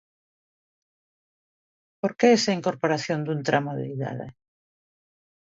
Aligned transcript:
¿Por 2.01 2.11
que 2.17 2.27
esa 2.37 2.55
incorporación 2.59 3.19
dun 3.23 3.39
tramo 3.47 3.71
de 3.79 3.85
idade? 3.95 4.27